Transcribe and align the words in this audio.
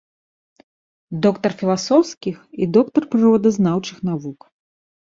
Доктар 1.25 1.51
філасофскіх 1.61 2.35
і 2.51 2.63
доктар 2.79 3.03
прыродазнаўчых 3.13 3.97
навук. 4.13 4.53